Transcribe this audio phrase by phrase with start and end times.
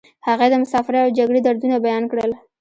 [0.27, 2.31] هغې د مسافرۍ او جګړې دردونه بیان کړل